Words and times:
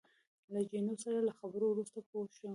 له 0.53 0.59
جینو 0.69 0.93
سره 1.03 1.19
له 1.27 1.31
خبرو 1.39 1.65
وروسته 1.69 1.99
پوه 2.09 2.27
شوم. 2.37 2.49